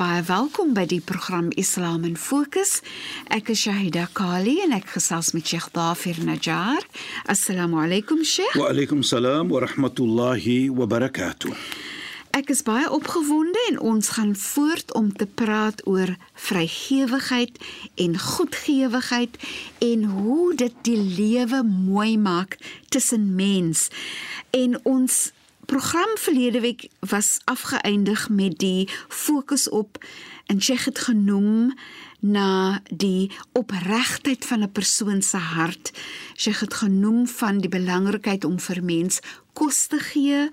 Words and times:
Baie 0.00 0.22
welkom 0.24 0.70
by 0.72 0.86
die 0.88 1.02
program 1.04 1.50
Islam 1.60 2.06
in 2.08 2.14
Fokus. 2.16 2.78
Ek 3.28 3.50
is 3.52 3.66
Shahida 3.66 4.06
Kali 4.16 4.54
en 4.64 4.72
ek 4.72 4.94
gesels 4.94 5.34
met 5.36 5.44
Sheikh 5.44 5.66
Dafir 5.74 6.16
Najjar. 6.24 6.86
Assalamu 7.28 7.82
alaykum 7.82 8.22
Sheikh. 8.24 8.54
Wa 8.56 8.70
alaykum 8.72 9.02
salaam 9.04 9.50
wa 9.52 9.60
rahmatullahi 9.60 10.70
wa 10.72 10.86
barakatuh. 10.88 11.52
Ek 12.32 12.48
is 12.48 12.64
baie 12.64 12.88
opgewonde 12.88 13.60
en 13.68 13.76
ons 13.90 14.08
gaan 14.16 14.32
voort 14.40 14.94
om 14.96 15.10
te 15.12 15.26
praat 15.28 15.84
oor 15.84 16.14
vrygewigheid 16.48 17.60
en 18.00 18.16
goedgewigheid 18.16 19.36
en 19.84 20.08
hoe 20.14 20.54
dit 20.64 20.80
die 20.88 20.96
lewe 20.96 21.60
mooi 21.68 22.16
maak 22.16 22.56
tussen 22.88 23.34
mens. 23.36 23.90
En 24.56 24.80
ons 24.88 25.26
program 25.70 26.08
verlede 26.18 26.60
week 26.60 26.88
was 26.98 27.38
afgeëindig 27.44 28.28
met 28.28 28.58
die 28.58 28.88
fokus 29.08 29.68
op 29.68 30.04
en 30.50 30.62
Sheikh 30.62 30.84
het 30.84 30.98
genoem 30.98 31.74
na 32.20 32.82
die 32.90 33.30
opregtheid 33.56 34.44
van 34.44 34.62
'n 34.62 34.72
persoon 34.72 35.22
se 35.22 35.36
hart. 35.36 35.92
Sheikh 36.36 36.60
het 36.60 36.74
genoem 36.74 37.26
van 37.26 37.58
die 37.58 37.68
belangrikheid 37.68 38.44
om 38.44 38.58
vir 38.60 38.84
mens 38.84 39.20
kos 39.52 39.86
te 39.86 39.98
gee 39.98 40.48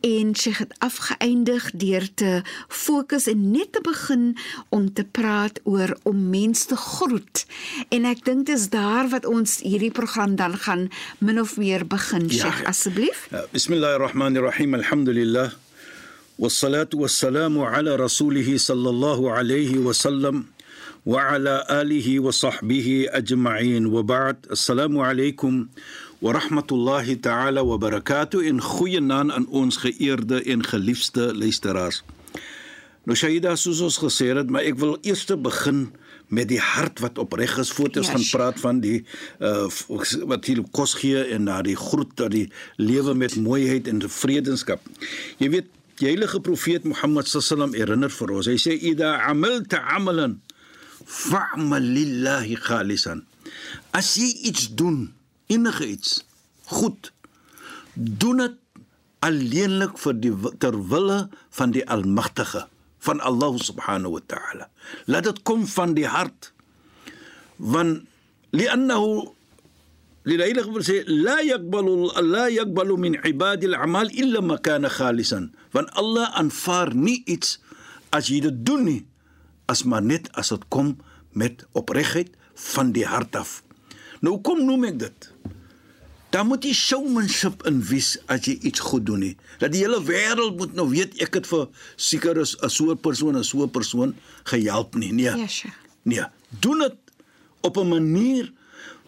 en 0.00 0.36
Sheikh 0.36 0.58
het 0.58 0.74
afgeëindig 0.78 1.70
deur 1.70 2.14
te 2.14 2.42
fokus 2.68 3.26
en 3.26 3.50
net 3.50 3.72
te 3.72 3.80
begin 3.80 4.36
om 4.68 4.92
te 4.92 5.04
praat 5.04 5.60
oor 5.64 5.96
om 6.02 6.28
mens 6.28 6.64
te 6.64 6.76
groet. 6.76 7.46
En 7.88 8.04
ek 8.04 8.24
dink 8.24 8.46
dis 8.46 8.68
daar 8.68 9.08
wat 9.08 9.24
ons 9.24 9.60
hierdie 9.60 9.90
program 9.90 10.36
dan 10.36 10.56
gaan 10.56 10.88
min 11.18 11.40
of 11.40 11.56
meer 11.56 11.86
begin, 11.86 12.30
Sheikh, 12.30 12.60
ja, 12.60 12.68
asseblief. 12.68 13.26
Ja, 13.30 13.44
Bismillahirrahmanirrahim. 13.50 14.74
Alhamdulillah. 14.74 15.67
والصلاه 16.39 16.89
والسلام 16.93 17.59
على 17.59 17.95
رسوله 17.95 18.57
صلى 18.57 18.89
الله 18.89 19.31
عليه 19.31 19.77
وسلم 19.77 20.45
وعلى 21.05 21.65
اله 21.69 22.19
وصحبه 22.19 23.05
اجمعين 23.09 23.85
وبعد 23.85 24.37
السلام 24.51 24.97
عليكم 24.97 25.67
ورحمه 26.21 26.69
الله 26.71 27.13
تعالى 27.13 27.59
وبركاته 27.59 28.49
ان 28.49 28.61
goeienaand 28.61 29.31
aan 29.31 29.47
ons 29.47 29.77
geëerde 29.77 30.43
en 30.43 30.63
geliefde 30.63 31.35
luisteraars. 31.35 32.03
Nou 33.03 33.17
Shaida 33.17 33.55
soos 33.55 33.81
ons 33.83 33.97
gesê 33.99 34.31
het, 34.31 34.49
maar 34.49 34.63
ek 34.63 34.79
wil 34.79 34.95
eers 35.03 35.27
begin 35.27 35.91
met 36.31 36.47
die 36.47 36.59
hart 36.59 37.01
wat 37.03 37.19
opreg 37.19 37.57
is 37.59 37.71
voor 37.75 37.91
ons 37.99 38.09
gaan 38.09 38.27
praat 38.31 38.59
van 38.59 38.79
die 38.79 39.03
uh, 39.39 39.67
wat 40.31 40.47
hier 40.47 40.63
kos 40.71 40.95
gee 41.01 41.19
en 41.35 41.43
na 41.51 41.61
die 41.61 41.75
groet 41.75 42.15
dat 42.15 42.31
die 42.31 42.47
lewe 42.79 43.13
met 43.13 43.35
mooiheid 43.35 43.87
en 43.91 43.99
vredenskap. 44.07 44.81
Jy 45.37 45.49
weet 45.49 45.67
die 45.98 46.08
heilige 46.08 46.40
profeet 46.44 46.84
Mohammed 46.86 47.28
sallam 47.28 47.74
herinner 47.74 48.12
vir 48.12 48.32
ons. 48.36 48.48
Hy 48.50 48.58
sê 48.60 48.76
ida 48.90 49.16
amilta 49.28 49.80
amalan 49.96 50.38
fa'mal 51.04 51.82
lillahi 51.82 52.58
khalisan. 52.60 53.24
As 53.96 54.14
jy 54.20 54.28
iets 54.50 54.68
doen, 54.78 55.08
enige 55.50 55.86
iets, 55.88 56.20
goed, 56.70 57.10
doen 57.94 58.44
dit 58.44 58.58
alleenlik 59.24 59.96
vir 59.98 60.18
die 60.22 60.34
ter 60.62 60.76
wille 60.90 61.24
van 61.58 61.72
die 61.74 61.82
Almagtige, 61.90 62.66
van 63.02 63.22
Allah 63.24 63.56
subhanahu 63.58 64.18
wa 64.18 64.22
ta'ala. 64.30 64.68
Laat 65.10 65.26
dit 65.30 65.42
kom 65.48 65.66
van 65.66 65.96
die 65.98 66.06
hart. 66.06 66.52
Want 67.58 68.06
li'annahu 68.54 69.37
للهيلغ 70.27 70.81
sê 70.81 71.03
لا 71.07 71.39
يقبل 71.39 71.87
لا 72.31 72.47
يقبل 72.47 72.89
من 72.99 73.17
عباد 73.17 73.63
الاعمال 73.63 74.07
الا 74.19 74.39
ما 74.41 74.55
كان 74.55 74.89
خالصا 74.89 75.51
want 75.75 75.89
Allah 75.99 76.31
aanvaar 76.39 76.95
nie 76.95 77.23
iets 77.27 77.59
as 78.11 78.29
jy 78.31 78.39
dit 78.47 78.63
doen 78.65 78.83
nie 78.87 79.01
as 79.67 79.83
maar 79.83 80.03
net 80.03 80.31
as 80.39 80.53
dit 80.55 80.63
kom 80.69 80.95
met 81.35 81.65
opregtheid 81.73 82.31
van 82.55 82.93
die 82.95 83.05
hart 83.05 83.35
af 83.35 83.63
nou 84.23 84.39
kom 84.39 84.63
noem 84.63 84.87
ek 84.93 84.97
dit 85.03 85.29
dan 86.33 86.47
moet 86.49 86.63
jy 86.65 86.73
showmanship 86.73 87.61
in 87.69 87.83
wys 87.91 88.15
as 88.31 88.47
jy 88.47 88.55
iets 88.65 88.81
goed 88.87 89.05
doen 89.05 89.21
nie 89.27 89.35
dat 89.59 89.75
die 89.75 89.83
hele 89.83 89.99
wêreld 90.07 90.55
moet 90.61 90.73
nou 90.77 90.87
weet 90.93 91.19
ek 91.21 91.41
het 91.41 91.49
vir 91.51 91.67
seker 91.99 92.39
is 92.45 92.55
'n 92.63 92.69
so 92.69 92.91
'n 92.95 92.97
persoon 92.97 93.35
en 93.35 93.43
so 93.43 93.63
'n 93.63 93.69
persoon 93.69 94.15
gehelp 94.47 94.95
nie 94.95 95.11
nee 95.11 95.35
ja, 95.35 95.47
sure. 95.47 95.73
nee 96.03 96.25
doen 96.63 96.79
dit 96.79 96.97
op 97.61 97.77
'n 97.77 97.87
manier 97.87 98.53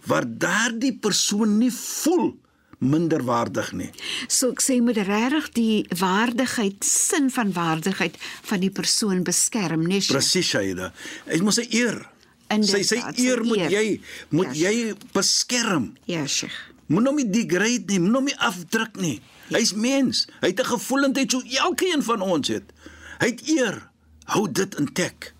waar 0.07 0.25
daardie 0.27 0.95
persoon 0.99 1.59
nie 1.59 1.73
voel 1.73 2.33
minderwaardig 2.81 3.73
nie. 3.77 3.91
So 4.29 4.55
ek 4.55 4.63
sê 4.65 4.79
moet 4.81 4.99
regtig 5.05 5.51
die 5.57 5.99
waardigheid, 6.01 6.81
sin 6.87 7.29
van 7.31 7.53
waardigheid 7.53 8.17
van 8.49 8.63
die 8.65 8.73
persoon 8.73 9.23
beskerm, 9.27 9.85
nee. 9.89 10.01
Presies, 10.01 10.49
Shaida. 10.49 10.93
Dit 11.27 11.43
moet 11.43 11.59
'n 11.61 11.69
eer. 11.71 12.09
Sy 12.51 12.83
sê 12.83 12.99
eer 13.15 13.45
moet 13.45 13.59
eer. 13.59 13.71
jy 13.71 14.01
moet 14.31 14.57
ja, 14.59 14.71
jy 14.71 14.95
beskerm. 15.13 15.93
Ja, 16.05 16.27
Sheikh. 16.27 16.57
Moet 16.87 17.07
hom 17.07 17.17
nie 17.17 17.31
degrade 17.31 17.87
nie, 17.87 18.01
moet 18.01 18.15
hom 18.15 18.25
nie 18.25 18.39
afdruk 18.39 18.97
nie. 18.99 19.21
Ja. 19.49 19.59
Hy's 19.59 19.73
mens. 19.75 20.27
Hy 20.41 20.49
het 20.49 20.61
'n 20.61 20.65
gevoelendheid 20.65 21.31
so 21.31 21.43
elkeen 21.43 22.03
van 22.03 22.21
ons 22.21 22.49
het. 22.49 22.73
Hy 23.21 23.27
het 23.27 23.49
eer. 23.49 23.91
Hou 24.25 24.51
dit 24.51 24.75
intek. 24.75 25.35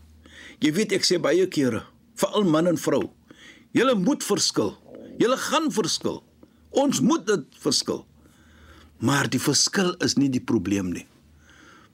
Jy 0.61 0.73
weet 0.73 0.93
ek 0.93 1.03
sê 1.03 1.19
baie 1.19 1.47
kere, 1.49 1.83
veral 2.15 2.45
man 2.45 2.67
en 2.67 2.79
vrou, 2.79 3.11
Julle 3.77 3.95
moet 3.95 4.25
verskil. 4.25 4.75
Julle 5.19 5.37
gaan 5.37 5.71
verskil. 5.73 6.23
Ons 6.71 7.01
moet 7.01 7.27
dit 7.27 7.61
verskil. 7.63 8.05
Maar 9.01 9.31
die 9.31 9.41
verskil 9.41 9.95
is 10.05 10.17
nie 10.21 10.29
die 10.33 10.43
probleem 10.43 10.91
nie. 10.95 11.07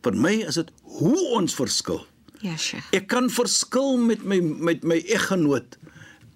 Vir 0.05 0.17
my 0.17 0.35
is 0.47 0.59
dit 0.61 0.71
hoe 0.99 1.19
ons 1.37 1.55
verskil. 1.59 2.03
Ja, 2.45 2.57
Sheikh. 2.61 2.87
Ek 2.97 3.09
kan 3.11 3.31
verskil 3.33 3.97
met 4.01 4.25
my 4.25 4.41
met 4.41 4.85
my 4.85 4.99
eggenoot 5.15 5.79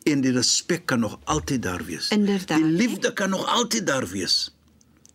en 0.09 0.23
die 0.25 0.33
respek 0.33 0.87
kan 0.91 1.05
nog 1.05 1.19
altyd 1.31 1.63
daar 1.67 1.85
wees. 1.85 2.09
Inderdaad. 2.15 2.59
Die 2.59 2.73
liefde 2.81 3.13
kan 3.13 3.31
nog 3.31 3.45
altyd 3.47 3.87
daar 3.87 4.09
wees. 4.09 4.49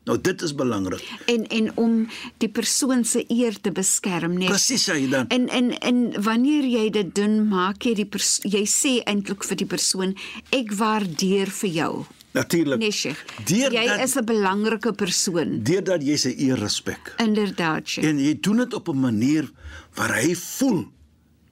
Nou 0.06 0.18
dit 0.22 0.42
is 0.42 0.54
belangrik. 0.56 1.02
En 1.26 1.48
en 1.48 1.72
om 1.82 1.94
die 2.38 2.50
persoon 2.50 3.06
se 3.06 3.24
eer 3.28 3.56
te 3.62 3.72
beskerm, 3.72 4.38
nee. 4.38 4.48
Presies, 4.48 4.86
hy 4.92 5.08
dan. 5.10 5.28
En 5.34 5.48
en 5.50 5.72
en 5.80 6.04
wanneer 6.24 6.68
jy 6.70 6.90
dit 6.94 7.16
doen, 7.16 7.40
maak 7.50 7.88
jy 7.88 7.96
die 8.04 8.10
jy 8.44 8.62
sê 8.70 9.00
eintlik 9.10 9.44
vir 9.50 9.58
die 9.64 9.70
persoon, 9.70 10.14
ek 10.54 10.76
waardeer 10.78 11.50
vir 11.62 11.74
jou. 11.80 11.92
Natuurlik. 12.36 12.80
Nee, 12.84 12.92
Sheikh. 12.92 13.24
Jy 13.48 13.70
dat, 13.72 14.00
is 14.04 14.16
'n 14.16 14.26
belangrike 14.26 14.94
persoon. 14.94 15.64
Deurdat 15.64 16.04
jy 16.04 16.18
sy 16.18 16.34
eer 16.38 16.60
respek. 16.60 17.14
Inderdaad, 17.18 17.88
Sheikh. 17.88 18.10
En 18.10 18.20
jy 18.20 18.38
doen 18.40 18.58
dit 18.58 18.74
op 18.74 18.90
'n 18.90 19.00
manier 19.00 19.52
waar 19.96 20.20
hy 20.22 20.36
voel 20.36 20.86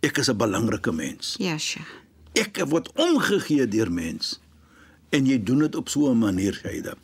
ek 0.01 0.17
is 0.17 0.29
'n 0.29 0.37
belangrike 0.37 0.91
mens. 0.91 1.35
Ja, 1.39 1.57
Sheikh. 1.57 1.89
Ek 2.33 2.65
word 2.67 2.91
omgegee 2.93 3.67
deur 3.67 3.91
mens. 3.91 4.39
En 5.09 5.25
jy 5.25 5.43
doen 5.43 5.59
dit 5.59 5.75
op 5.75 5.89
so 5.89 6.11
'n 6.11 6.17
manier, 6.17 6.53
Shaida. 6.53 6.95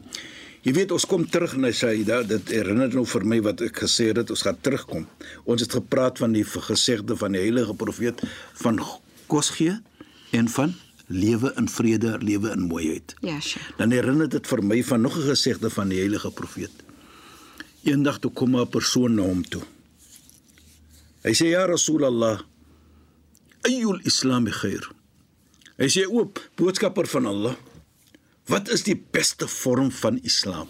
Jy 0.60 0.74
weet 0.76 0.92
ons 0.92 1.06
kom 1.08 1.24
terug 1.24 1.54
na 1.56 1.72
Saida, 1.72 2.20
dit 2.28 2.52
herinner 2.52 2.92
nou 2.92 3.06
vir 3.08 3.24
my 3.32 3.38
wat 3.46 3.62
ek 3.64 3.78
gesê 3.86 4.10
het, 4.12 4.28
ons 4.34 4.44
gaan 4.44 4.58
terugkom. 4.60 5.06
Ons 5.48 5.64
het 5.64 5.78
gepraat 5.78 6.20
van 6.20 6.36
die 6.36 6.44
gesegde 6.44 7.16
van 7.16 7.36
die 7.36 7.46
heilige 7.46 7.76
profeet 7.80 8.20
van 8.60 8.82
kos 9.32 9.54
gee 9.56 9.78
en 10.36 10.52
van 10.52 10.76
lewe 11.08 11.54
in 11.58 11.70
vrede, 11.72 12.18
lewe 12.20 12.52
in 12.52 12.68
mooiheid. 12.68 13.16
Ja, 13.24 13.40
sure. 13.40 13.64
Dan 13.80 13.96
herinner 13.96 14.28
dit 14.30 14.52
vir 14.52 14.64
my 14.64 14.84
van 14.84 15.02
nog 15.02 15.16
'n 15.18 15.30
gesegde 15.32 15.70
van 15.70 15.90
die 15.90 16.00
heilige 16.00 16.32
profeet. 16.32 16.76
Eendag 17.84 18.20
toe 18.20 18.32
kom 18.32 18.56
'n 18.56 18.68
persoon 18.68 19.16
na 19.16 19.22
hom 19.22 19.44
toe. 19.44 19.64
Hy 21.24 21.32
sê 21.32 21.46
ja 21.52 21.66
Rasulullah, 21.66 22.42
ayyul 23.62 24.00
islam 24.04 24.46
khair. 24.46 24.92
Hy 25.78 25.88
sê 25.88 26.06
oop 26.08 26.40
boodskapper 26.56 27.08
van 27.08 27.26
Allah. 27.26 27.56
Wat 28.50 28.69
is 28.74 28.84
die 28.84 28.98
beste 28.98 29.48
vorm 29.48 29.92
van 29.92 30.18
Islam? 30.25 30.69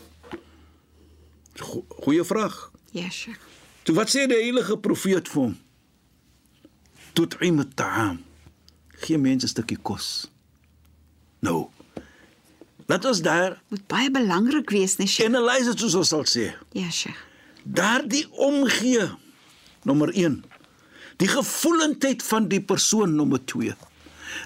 Go 1.60 1.86
goeie 2.04 2.24
vraag. 2.24 2.72
Ja, 2.92 3.10
Sheikh. 3.10 3.40
Toe 3.84 3.96
wat 3.96 4.12
sê 4.12 4.26
die 4.28 4.38
heilige 4.40 4.76
profeet 4.84 5.30
vir 5.32 5.42
hom? 5.42 5.56
Tut'im 7.16 7.60
at-ta'am. 7.64 8.20
Gee 9.06 9.18
mense 9.18 9.48
'n 9.48 9.50
stukkie 9.54 9.80
kos. 9.82 10.28
Nou. 11.40 11.70
Laat 12.88 13.06
ons 13.06 13.22
daar 13.22 13.62
Moet 13.70 13.88
baie 13.88 14.12
belangrik 14.12 14.70
wees, 14.70 14.98
nee, 14.98 15.08
Sheikh. 15.08 15.30
analyse 15.30 15.72
dit 15.72 15.80
soos 15.80 15.96
ons 15.96 16.08
sal 16.08 16.26
sê. 16.26 16.54
Ja, 16.72 16.90
Sheikh. 16.90 17.26
Daardie 17.64 18.28
omgee 18.32 19.10
nommer 19.84 20.10
1. 20.14 20.44
Die 21.18 21.28
gevoelendheid 21.28 22.24
van 22.24 22.48
die 22.48 22.62
persoon 22.62 23.16
nommer 23.16 23.46
2. 23.46 23.76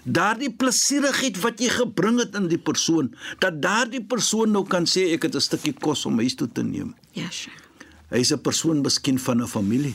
Daardie 0.06 0.50
plesierigheid 0.52 1.38
wat 1.42 1.60
jy 1.60 1.70
gebring 1.70 2.20
het 2.20 2.36
in 2.36 2.48
die 2.48 2.58
persoon, 2.58 3.16
dat 3.40 3.62
daardie 3.62 4.04
persoon 4.04 4.52
nou 4.52 4.64
kan 4.68 4.86
sê 4.86 5.14
ek 5.14 5.24
het 5.24 5.36
'n 5.36 5.42
stukkie 5.42 5.74
kos 5.74 6.06
om 6.06 6.18
huis 6.20 6.36
toe 6.36 6.48
te 6.52 6.64
neem. 6.64 6.94
Ja, 7.14 7.30
Sheikh. 7.30 7.62
Hy 8.10 8.18
is 8.20 8.32
'n 8.34 8.42
persoon 8.42 8.82
miskien 8.82 9.20
van 9.20 9.42
'n 9.42 9.48
familie. 9.48 9.94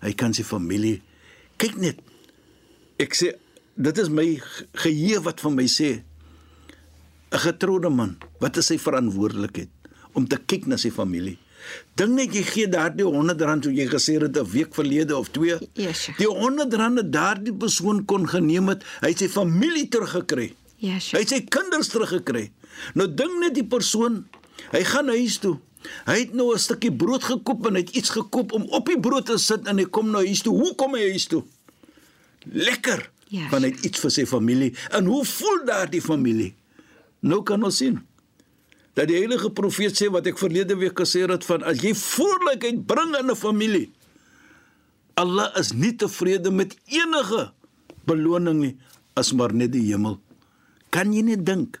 Hy 0.00 0.12
kan 0.12 0.32
sy 0.34 0.42
familie 0.42 1.02
kyk 1.56 1.76
net. 1.76 1.98
Ek 2.98 3.14
sê 3.14 3.34
dit 3.76 3.98
is 3.98 4.08
my 4.08 4.36
ge- 4.36 4.66
geheue 4.72 5.20
wat 5.22 5.40
van 5.40 5.54
my 5.54 5.64
sê 5.66 6.02
'n 7.32 7.38
getroude 7.38 7.88
man, 7.90 8.16
wat 8.40 8.56
is 8.56 8.66
sy 8.66 8.78
verantwoordelikheid 8.78 9.68
om 10.14 10.26
te 10.26 10.36
kyk 10.36 10.66
na 10.66 10.76
sy 10.76 10.90
familie? 10.90 11.38
Dink 11.94 12.10
net 12.16 12.34
jy 12.34 12.42
gee 12.42 12.68
daardie 12.68 13.04
100 13.04 13.40
rand 13.40 13.64
so 13.64 13.70
jy 13.70 13.86
gesê 13.88 14.20
het 14.20 14.36
'n 14.36 14.44
week 14.50 14.74
verlede 14.74 15.16
of 15.16 15.28
2. 15.30 15.58
Ja, 15.74 15.92
Sheikh. 15.92 16.18
Die 16.18 16.26
100 16.28 16.74
rand 16.74 16.98
het 16.98 17.12
daardie 17.12 17.52
persoon 17.54 18.04
kon 18.04 18.28
geneem 18.28 18.68
het, 18.68 18.82
hy 19.00 19.08
het 19.08 19.18
sy 19.18 19.28
familie 19.28 19.88
teruggekry. 19.88 20.54
Ja, 20.76 20.96
Hy 20.98 21.18
het 21.18 21.28
sy 21.28 21.40
kinders 21.44 21.88
teruggekry. 21.88 22.50
Nou 22.94 23.14
dink 23.14 23.38
net 23.40 23.54
die 23.54 23.64
persoon, 23.66 24.24
hy 24.72 24.84
gaan 24.84 25.08
huis 25.08 25.38
toe. 25.38 25.58
Hy 26.06 26.18
het 26.18 26.32
nou 26.34 26.54
'n 26.54 26.58
stukkie 26.58 26.92
brood 26.92 27.24
gekoop 27.24 27.66
en 27.66 27.74
hy 27.74 27.80
het 27.80 27.90
iets 27.96 28.10
gekoop 28.10 28.52
om 28.52 28.62
op 28.70 28.86
die 28.86 29.00
brood 29.00 29.26
te 29.26 29.38
sit 29.38 29.66
en 29.66 29.78
hy 29.78 29.84
kom 29.84 30.10
nou 30.10 30.24
huis 30.26 30.40
toe. 30.42 30.54
Hoe 30.54 30.74
kom 30.74 30.94
hy 30.94 31.10
huis 31.10 31.26
toe? 31.26 31.44
Lekker. 32.52 33.10
Ja, 33.28 33.48
Want 33.50 33.62
hy 33.64 33.70
het 33.70 33.84
iets 33.84 34.00
vir 34.00 34.10
sy 34.10 34.24
familie. 34.26 34.72
En 34.90 35.04
hoe 35.04 35.24
voel 35.24 35.64
daardie 35.66 36.00
familie? 36.02 36.54
Nou 37.22 37.42
kan 37.42 37.62
ons 37.64 37.76
sien 37.76 38.00
dat 38.94 39.08
die 39.08 39.16
heilige 39.16 39.50
profeet 39.50 39.96
sê 39.96 40.10
wat 40.10 40.26
ek 40.26 40.38
verlede 40.38 40.76
week 40.76 40.98
gesê 40.98 41.22
het 41.28 41.44
van 41.44 41.62
as 41.62 41.78
jy 41.82 41.94
vrolikheid 41.94 42.86
bring 42.86 43.16
in 43.18 43.30
'n 43.30 43.36
familie, 43.36 43.90
Allah 45.14 45.50
is 45.58 45.72
nie 45.72 45.92
tevrede 45.96 46.50
met 46.50 46.76
enige 46.86 47.52
beloning 48.06 48.58
nie 48.60 48.76
as 49.14 49.32
maar 49.32 49.52
net 49.54 49.72
die 49.72 49.92
hemel. 49.92 50.20
Kan 50.90 51.12
jy 51.12 51.22
net 51.22 51.44
dink 51.46 51.80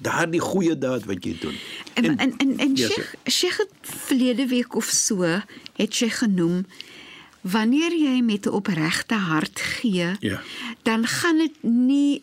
daardie 0.00 0.40
goeie 0.40 0.78
daad 0.78 1.04
wat 1.04 1.24
jy 1.24 1.34
doen. 1.40 1.56
En 1.94 2.04
en 2.18 2.36
en, 2.38 2.58
en 2.58 2.76
Ja, 2.76 2.88
Sheikh, 2.88 3.14
Sheikh 3.28 3.56
het 3.58 3.72
verlede 3.82 4.46
week 4.48 4.74
of 4.74 4.84
so 4.88 5.22
het 5.76 5.94
sy 5.94 6.08
genoem 6.08 6.64
wanneer 7.42 7.92
jy 7.92 8.20
met 8.22 8.46
'n 8.46 8.52
opregte 8.52 9.14
hart 9.14 9.60
gee, 9.60 10.16
Ja. 10.20 10.40
dan 10.82 11.06
gaan 11.06 11.36
dit 11.38 11.62
nie 11.62 12.22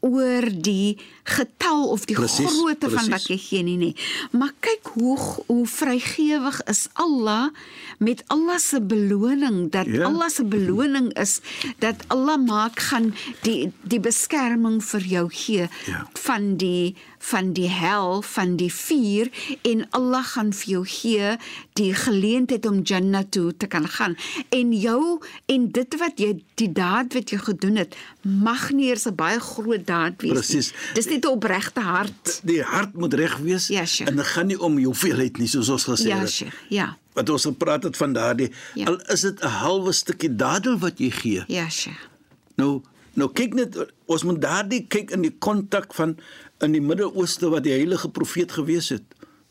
oor 0.00 0.44
die 0.62 0.98
getal 1.36 1.88
of 1.94 2.04
die 2.10 2.16
Presies, 2.16 2.46
grootte 2.50 2.88
van 2.90 3.06
presies. 3.06 3.10
wat 3.14 3.26
jy 3.30 3.36
gee 3.38 3.62
nie, 3.62 3.76
nee. 3.76 3.94
Maar 4.32 4.52
kyk 4.60 4.90
hoe 4.94 5.18
hoe 5.46 5.66
vrygewig 5.66 6.60
is 6.66 6.86
Allah 6.92 7.50
met 7.98 8.22
Allah 8.26 8.58
se 8.58 8.80
beloning 8.80 9.70
dat 9.70 9.86
Ja. 9.86 10.04
Allah 10.04 10.28
se 10.28 10.44
beloning 10.44 11.12
is 11.18 11.40
dat 11.78 11.94
Allah 12.08 12.38
maak 12.46 12.78
gaan 12.80 13.14
die 13.42 13.72
die 13.82 14.00
beskerming 14.00 14.80
vir 14.84 15.00
jou 15.00 15.28
gee 15.30 15.68
Ja. 15.86 16.08
van 16.14 16.56
die 16.56 16.94
van 17.22 17.52
die 17.52 17.68
hel 17.68 18.22
van 18.22 18.56
die 18.56 18.72
vuur 18.72 19.28
en 19.62 19.86
Allah 19.90 20.24
gaan 20.24 20.52
vir 20.52 20.68
jou 20.72 20.84
gee 20.86 21.36
die 21.76 21.92
geleentheid 21.94 22.66
om 22.66 22.80
Jannah 22.82 23.24
toe 23.30 23.56
te 23.56 23.66
kan 23.66 23.88
gaan 23.88 24.16
en 24.48 24.72
jou 24.72 25.20
en 25.46 25.68
dit 25.70 25.98
wat 25.98 26.18
jy 26.18 26.42
die 26.54 26.72
daad 26.72 27.12
wat 27.12 27.30
jy 27.30 27.38
gedoen 27.38 27.76
het 27.76 27.96
mag 28.22 28.70
nie 28.72 28.88
eers 28.88 29.04
'n 29.06 29.14
baie 29.14 29.40
groot 29.40 29.86
daad 29.86 30.22
wees 30.22 30.32
Presies. 30.32 30.72
nie. 30.72 30.94
dis 30.94 31.06
net 31.20 31.24
'n 31.30 31.34
opregte 31.36 31.80
hart 31.80 32.40
Die 32.44 32.62
hart 32.62 32.94
moet 32.94 33.14
reg 33.14 33.36
wees 33.38 33.68
Ja, 33.68 33.84
Sheikh. 33.86 34.10
en 34.10 34.16
dit 34.16 34.26
gaan 34.26 34.46
nie 34.46 34.58
om 34.60 34.78
hoeveelheid 34.84 35.38
nie 35.38 35.46
soos 35.48 35.68
ons 35.68 35.84
gesê 35.84 36.06
ja 36.08 36.18
het. 36.18 36.30
Sheikh 36.30 36.54
ja 36.68 36.96
Wat 37.12 37.28
ons 37.28 37.42
gepraat 37.44 37.82
het 37.82 37.96
van 37.96 38.12
daardie 38.12 38.50
Ja. 38.74 38.84
al 38.86 39.00
is 39.12 39.20
dit 39.20 39.40
'n 39.42 39.46
halwe 39.46 39.92
stukkie 39.92 40.36
dadel 40.36 40.78
wat 40.78 40.98
jy 40.98 41.10
gee. 41.10 41.44
ja 41.48 41.68
Sheikh 41.68 42.08
Nou 42.56 42.82
nou 43.14 43.30
kyk 43.32 43.54
net 43.54 43.76
ons 44.06 44.22
moet 44.22 44.40
daardie 44.40 44.86
kyk 44.88 45.10
in 45.10 45.22
die 45.22 45.36
kontak 45.38 45.94
van 45.94 46.16
in 46.60 46.72
die 46.72 46.80
Midde-Ooste 46.80 47.48
wat 47.48 47.62
die 47.62 47.72
heilige 47.72 48.08
profeet 48.08 48.52
gewees 48.52 48.88
het. 48.88 49.02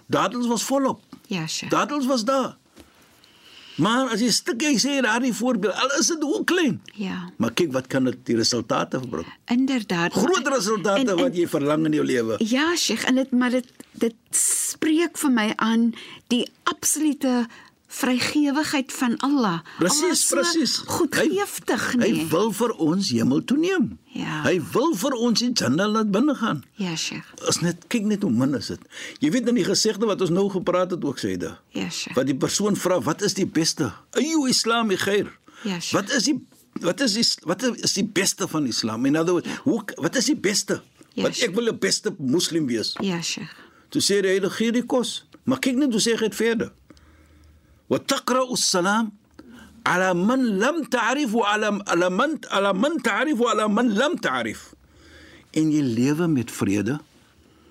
Dadels 0.07 0.48
was 0.48 0.63
volop. 0.63 1.01
ja 1.27 1.48
Sheikh 1.48 1.71
Dadels 1.71 2.06
was 2.06 2.24
daar. 2.25 2.57
Maar 3.80 4.10
as 4.14 4.20
jy 4.20 4.30
stukkie 4.36 4.76
sê 4.80 4.98
daardie 5.02 5.34
voorbeeld, 5.34 5.74
al 5.80 5.94
is 6.00 6.08
dit 6.12 6.24
hoe 6.24 6.44
klein. 6.44 6.81
ja 7.00 7.30
Maar 7.38 7.54
kyk 7.56 7.72
wat 7.72 7.88
kan 7.88 8.04
dit 8.10 8.18
die 8.28 8.36
resultate 8.36 9.00
verbring. 9.00 9.28
inderdaad 9.48 10.14
Groot 10.14 10.48
resultate 10.48 11.00
En- 11.02 11.10
en- 11.18 11.24
wat 11.24 11.36
jy 11.36 11.48
verlang 11.48 11.86
in 11.86 11.94
jou 11.94 12.06
lewe. 12.06 12.36
Ja, 12.44 12.76
Sheikh, 12.76 13.04
en 13.08 13.16
dit 13.16 13.31
maar 13.31 13.50
dit 13.50 13.66
dit 14.00 14.16
spreek 14.31 15.18
vir 15.18 15.31
my 15.31 15.54
aan 15.56 15.94
die 16.28 16.46
absolute 16.64 17.48
vrygewigheid 17.89 18.91
van 18.94 19.18
Allah. 19.25 19.59
Presies, 19.80 20.12
is 20.12 20.27
so 20.27 20.36
presies. 20.36 20.74
Goedgeeftig, 20.86 21.86
Hy 21.97 22.12
nee. 22.12 22.25
wil 22.30 22.51
vir 22.53 22.74
ons 22.77 23.09
hemel 23.09 23.41
toe 23.50 23.57
neem. 23.57 23.88
Ja. 24.13 24.44
Hy 24.45 24.59
wil 24.74 24.94
vir 25.01 25.15
ons 25.18 25.41
die 25.41 25.50
Jannah 25.57 25.88
laat 25.89 26.12
binne 26.13 26.36
gaan. 26.38 26.62
Ja, 26.81 26.94
Sheikh. 26.95 27.25
As 27.50 27.59
net 27.65 27.88
kyk 27.91 28.06
net 28.09 28.21
hoe 28.25 28.31
min 28.33 28.53
is 28.59 28.69
dit. 28.74 28.81
Jy 29.24 29.31
weet 29.33 29.50
in 29.50 29.57
die 29.59 29.65
gesegde 29.68 30.06
wat 30.09 30.21
ons 30.21 30.33
nou 30.33 30.45
gepraat 30.53 30.94
het 30.95 31.06
ook 31.06 31.18
sê 31.21 31.33
dit. 31.41 31.50
Ja, 31.77 31.89
Sheikh. 31.89 32.15
Wat 32.18 32.30
die 32.30 32.38
persoon 32.38 32.77
vra, 32.80 33.00
wat 33.06 33.25
is 33.25 33.33
die 33.38 33.47
beste? 33.47 33.89
Ayu 34.18 34.45
Islam 34.50 34.94
khair. 34.95 35.33
Ja, 35.63 35.80
Sheikh. 35.80 35.97
Wat 35.97 36.13
is 36.15 36.30
die 36.30 36.38
wat 36.85 37.01
is 37.03 37.13
die 37.18 37.25
wat 37.50 37.63
is 37.74 37.94
die 37.97 38.06
beste 38.06 38.47
van 38.47 38.68
Islam? 38.69 39.06
In 39.09 39.18
other 39.18 39.33
words, 39.39 39.50
hoe 39.65 39.81
wat 39.97 40.15
is 40.15 40.30
die 40.30 40.38
beste? 40.38 40.81
Ja, 41.18 41.24
Want 41.25 41.35
Sheikh. 41.35 41.50
ek 41.50 41.56
wil 41.56 41.68
'n 41.74 41.80
beste 41.80 42.13
moslim 42.19 42.68
wees. 42.68 42.94
Ja, 43.01 43.21
Sheikh. 43.21 43.50
Toe 43.89 44.01
sê 44.01 44.21
"Hy 44.21 44.39
gee 44.50 44.71
die 44.71 44.85
kos." 44.85 45.25
Maar 45.44 45.59
kyk 45.59 45.75
net 45.75 45.92
hoe 45.92 46.01
sê 46.01 46.13
hy 46.13 46.30
dit 46.30 46.35
verder. 46.35 46.71
وتقرأ 47.91 48.52
السلام 48.52 49.12
على 49.87 50.14
من 50.14 50.58
لم 50.58 50.85
تعرف 50.85 51.35
وعلى 51.35 51.85
على 51.88 52.11
من 52.11 52.31
على 52.49 52.73
من 52.73 53.02
تعرف 53.02 53.41
وعلى 53.41 53.69
من 53.69 53.87
لم 53.94 54.17
تعرف. 54.17 54.75
En 55.55 55.70
jy 55.70 55.82
lewe 55.82 56.26
met 56.26 56.50
vrede 56.50 56.99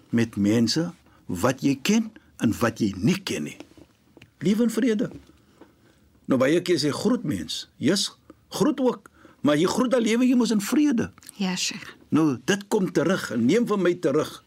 met 0.10 0.36
mense 0.36 0.92
wat 1.26 1.64
jy 1.66 1.76
ken 1.82 2.12
en 2.38 2.54
wat 2.60 2.80
jy 2.80 2.94
nie 2.96 3.18
ken 3.24 3.50
nie. 3.50 3.58
Lewe 4.40 4.70
in 4.70 4.72
vrede. 4.72 5.10
Nou 6.30 6.40
baie 6.40 6.62
keer 6.64 6.80
sê 6.80 6.94
groet 6.96 7.26
mens. 7.28 7.66
Jesus, 7.82 8.14
groet 8.54 8.80
ook, 8.80 9.10
maar 9.42 9.60
jy 9.60 9.68
groet 9.68 9.96
al 9.98 10.06
lewe 10.06 10.28
jy 10.28 10.38
mos 10.40 10.54
in 10.56 10.64
vrede. 10.64 11.10
Ja, 11.42 11.56
Sheikh. 11.58 11.96
Nou, 12.14 12.38
dit 12.46 12.68
kom 12.72 12.92
terug 12.94 13.32
en 13.34 13.46
neem 13.50 13.68
van 13.68 13.82
my 13.82 13.96
terug 14.00 14.44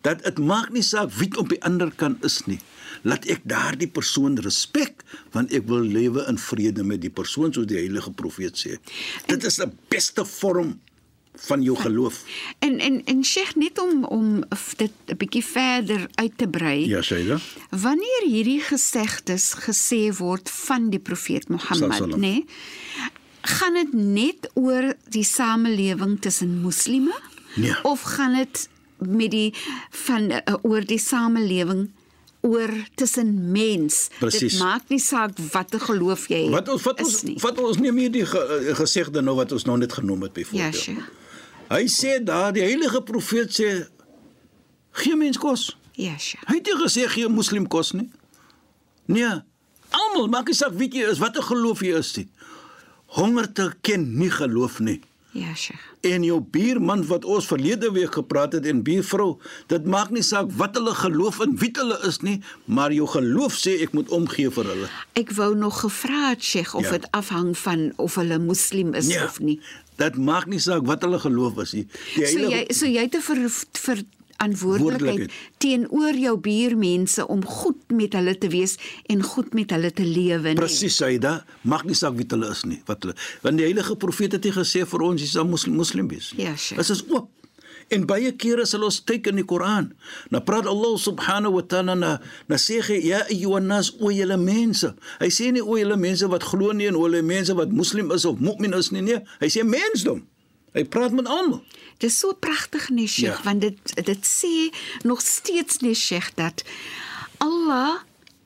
dat 0.00 0.24
dit 0.24 0.38
maak 0.40 0.72
nie 0.72 0.82
saak 0.82 1.12
wie 1.20 1.30
op 1.38 1.50
die 1.52 1.60
ander 1.62 1.92
kant 1.92 2.24
is 2.24 2.40
nie. 2.48 2.58
Laat 3.01 3.25
ek 3.25 3.41
daardie 3.43 3.87
persoon 3.87 4.37
respek 4.37 5.03
want 5.31 5.53
ek 5.53 5.67
wil 5.67 5.83
lewe 5.83 6.25
in 6.29 6.37
vrede 6.37 6.83
met 6.83 7.01
die 7.01 7.09
persoon 7.09 7.53
soos 7.53 7.65
die 7.67 7.77
heilige 7.77 8.11
profeet 8.11 8.57
sê. 8.57 8.77
Dit 9.27 9.43
is 9.43 9.59
'n 9.61 9.71
beste 9.89 10.25
vorm 10.25 10.79
van 11.35 11.61
jou 11.61 11.77
geloof. 11.77 12.23
En 12.59 12.79
en 12.79 13.01
en 13.05 13.23
Sheikh 13.23 13.55
net 13.55 13.79
om 13.79 14.03
om 14.05 14.43
dit 14.77 14.91
'n 15.05 15.17
bietjie 15.17 15.43
verder 15.45 16.07
uit 16.15 16.37
te 16.37 16.47
brei. 16.47 16.87
Ja, 16.87 17.01
Shaida. 17.01 17.37
Wanneer 17.69 18.23
hierdie 18.25 18.61
gesegdes 18.61 19.53
gesê 19.53 20.15
word 20.17 20.49
van 20.49 20.89
die 20.89 20.99
profeet 20.99 21.49
Mohammed, 21.49 22.15
nê, 22.15 22.17
nee, 22.17 22.45
gaan 23.41 23.73
dit 23.73 23.93
net 23.93 24.49
oor 24.53 24.93
die 25.09 25.23
samelewing 25.23 26.21
tussen 26.21 26.61
moslime 26.61 27.13
Nee. 27.55 27.75
of 27.83 28.01
gaan 28.01 28.33
dit 28.33 28.69
met 28.97 29.31
die 29.31 29.53
van 29.89 30.31
uh, 30.31 30.37
oor 30.61 30.85
die 30.85 30.99
samelewing 30.99 31.89
oor 32.45 32.69
tussen 32.95 33.31
mens? 33.51 34.09
Precies. 34.21 34.51
Dit 34.55 34.61
maak 34.61 34.89
nie 34.93 34.99
saak 35.01 35.37
watter 35.51 35.79
geloof 35.81 36.27
jy 36.29 36.43
Wat 36.53 36.69
ons 36.69 36.83
wat 36.85 37.01
ons 37.03 37.23
nie. 37.27 37.35
wat 37.41 37.57
ons 37.61 37.77
neem 37.81 37.97
hierdie 37.97 38.25
ge, 38.25 38.39
eh, 38.69 38.75
gesegde 38.77 39.21
nou 39.25 39.35
wat 39.39 39.51
ons 39.51 39.65
nou 39.65 39.77
net 39.81 39.93
genoem 39.97 40.21
het 40.27 40.35
Ja, 40.35 40.41
byvoorbeeld. 40.43 40.75
Sheikh. 40.75 41.09
Hy 41.69 41.83
sê 41.89 42.19
daar 42.23 42.53
die 42.53 42.61
heilige 42.61 43.01
profeet 43.01 43.49
sê 43.59 43.87
gee 45.01 45.15
mens 45.15 45.37
kos. 45.41 45.73
Ja, 45.97 46.13
Sheikh. 46.17 46.43
Hy 46.47 46.55
het 46.59 46.65
nie 46.69 46.77
gesê 46.85 47.07
gee 47.09 47.25
'n 47.27 47.31
moslim 47.33 47.67
kos 47.67 47.91
nie. 47.93 48.09
Nee, 49.07 49.41
almal 49.91 50.27
maak 50.29 50.47
nie 50.47 50.55
saak 50.55 50.73
wie 50.77 50.89
jy 50.89 51.09
is, 51.11 51.17
watter 51.19 51.43
geloof 51.43 51.79
jy 51.81 51.97
is 51.97 52.15
nie. 52.17 52.27
Honger 53.17 53.51
te 53.53 53.71
ken 53.81 54.17
nie 54.17 54.29
geloof 54.29 54.79
nie. 54.79 55.01
Ja, 55.35 55.51
Sheikh. 55.55 55.81
En 56.07 56.23
jou 56.23 56.37
buurman 56.39 57.01
wat 57.09 57.25
ons 57.27 57.47
verlede 57.49 57.89
week 57.91 58.13
gepraat 58.15 58.53
het 58.55 58.65
en 58.71 58.79
buurvrou, 58.87 59.33
dit 59.67 59.85
maak 59.85 60.09
nie 60.15 60.23
saak 60.23 60.47
wat 60.55 60.77
hulle 60.79 60.93
geloof 60.95 61.41
en 61.43 61.57
wie 61.59 61.71
hulle 61.75 61.97
is 62.07 62.21
nie, 62.23 62.37
maar 62.71 62.93
jou 62.95 63.07
geloof 63.11 63.57
sê 63.59 63.73
ek 63.83 63.91
moet 63.97 64.09
omgee 64.15 64.47
vir 64.55 64.69
hulle. 64.71 64.87
Ek 65.19 65.33
wou 65.35 65.49
nog 65.59 65.81
gevra 65.83 66.29
het 66.29 66.43
Sheikh 66.43 66.71
of 66.79 66.85
Ja. 66.87 66.91
dit 66.91 67.07
afhang 67.11 67.51
van 67.57 67.91
of 67.97 68.15
hulle 68.15 68.39
moslim 68.39 68.93
is 68.93 69.07
Nee, 69.11 69.23
of 69.23 69.39
nie. 69.39 69.59
Dit 69.99 70.15
maak 70.17 70.45
nie 70.47 70.59
saak 70.59 70.85
wat 70.87 71.01
hulle 71.03 71.19
geloof 71.19 71.57
is 71.63 71.73
nie. 71.73 71.87
Die 72.15 72.25
So 72.27 72.37
heilige 72.37 72.51
jy 72.67 72.73
so 72.73 72.85
jy 72.85 73.01
het 73.01 73.15
'n 73.15 73.21
ver, 73.21 73.49
ver 73.71 74.03
Verantwoordelikheid. 74.37 75.31
teenoor 75.57 76.13
jou 76.13 76.37
buurmense 76.37 77.27
om 77.27 77.45
goed 77.45 77.91
met 77.91 78.13
hulle 78.13 78.37
te 78.37 78.49
wees 78.51 78.75
en 79.11 79.23
goed 79.23 79.53
met 79.53 79.71
hulle 79.71 79.91
te 79.91 80.05
lewe 80.05 80.53
nie. 80.53 80.59
Presies, 80.59 80.95
Saida, 80.95 81.45
mag 81.61 81.85
nie 81.85 81.95
saak 81.95 82.17
wie 82.19 82.25
hulle 82.27 82.49
is 82.51 82.63
nie, 82.65 82.81
wat 82.85 83.03
hulle. 83.03 83.15
Want 83.41 83.57
die 83.57 83.65
heilige 83.65 83.95
profeet 83.95 84.35
het 84.37 84.43
nie 84.43 84.53
gesê 84.55 84.85
vir 84.85 85.01
ons 85.01 85.21
jy 85.21 85.27
sal 85.31 85.47
moslim 85.49 85.75
moslim 85.75 86.07
wees. 86.11 86.33
nie. 86.35 86.45
Ja, 86.45 86.55
Sheikh. 86.55 86.81
Dit 86.81 86.89
is 86.89 87.03
oop. 87.09 87.29
En 87.93 88.05
baie 88.09 88.31
kere 88.41 88.65
sal 88.65 88.83
ons 88.87 88.97
kyk 89.05 89.27
in 89.29 89.37
die 89.37 89.45
Koran. 89.45 89.91
Nou 90.33 90.41
praat 90.45 90.65
Allah 90.65 90.95
subhanahu 90.97 91.59
wa 91.59 91.61
ta'ala 91.69 91.93
na 91.95 92.11
na 92.49 92.57
sê 92.57 92.79
hy 92.81 92.97
ja 93.05 93.21
ayyuhan 93.29 93.67
nas 93.69 93.91
o 94.01 94.09
julle 94.09 94.37
mense. 94.41 94.95
Hy 95.21 95.29
sê 95.29 95.51
nie 95.53 95.61
o 95.61 95.77
julle 95.77 95.97
mense 96.01 96.25
wat 96.31 96.47
glo 96.49 96.73
nie 96.73 96.89
en 96.89 96.97
o 96.97 97.05
julle 97.05 97.21
mense 97.21 97.53
wat 97.53 97.69
moslim 97.69 98.09
is 98.15 98.25
of 98.25 98.41
mu'min 98.41 98.73
is 98.73 98.89
nie 98.91 99.05
nee. 99.05 99.21
Hy 99.41 99.51
sê 99.53 99.61
mensdom. 99.63 100.23
Hy 100.75 100.83
praat 100.91 101.11
met 101.15 101.27
almal. 101.27 101.63
Dit 101.97 102.09
is 102.11 102.17
so 102.19 102.33
pragtig 102.35 102.89
nee 102.91 103.07
Sheikh 103.07 103.37
Ja. 103.39 103.43
want 103.47 103.61
dit 103.61 104.05
dit 104.05 104.25
sê 104.27 104.75
nog 105.07 105.21
steeds 105.21 105.79
nee 105.79 105.95
Sheikh 105.95 106.33
dat 106.35 106.63
Allah 107.37 108.01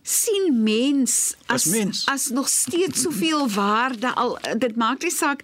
sien 0.09 0.47
mens 0.65 1.35
as 1.45 1.65
As 1.65 1.65
mens. 1.73 1.97
as 2.09 2.23
nog 2.33 2.47
steeds 2.49 3.01
soveel 3.05 3.43
waarde 3.53 4.09
al 4.17 4.37
dit 4.57 4.75
maak 4.75 5.03
nie 5.05 5.11
saak 5.13 5.43